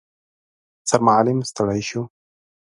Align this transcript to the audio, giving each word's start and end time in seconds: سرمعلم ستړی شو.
سرمعلم 0.89 1.37
ستړی 1.49 1.81
شو. 1.89 2.01